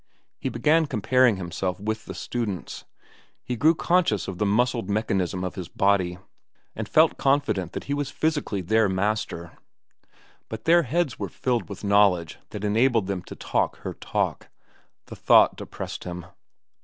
He 0.39 0.49
began 0.49 0.87
comparing 0.87 1.35
himself 1.35 1.79
with 1.79 2.05
the 2.05 2.15
students. 2.15 2.85
He 3.43 3.55
grew 3.55 3.75
conscious 3.75 4.27
of 4.27 4.39
the 4.39 4.47
muscled 4.47 4.89
mechanism 4.89 5.43
of 5.43 5.53
his 5.53 5.67
body 5.69 6.17
and 6.75 6.89
felt 6.89 7.19
confident 7.19 7.73
that 7.73 7.83
he 7.83 7.93
was 7.93 8.09
physically 8.09 8.61
their 8.61 8.89
master. 8.89 9.59
But 10.49 10.63
their 10.65 10.81
heads 10.81 11.19
were 11.19 11.29
filled 11.29 11.69
with 11.69 11.83
knowledge 11.83 12.39
that 12.49 12.63
enabled 12.63 13.05
them 13.05 13.21
to 13.25 13.35
talk 13.35 13.75
her 13.83 13.93
talk,—the 13.93 15.15
thought 15.15 15.55
depressed 15.55 16.05
him. 16.05 16.25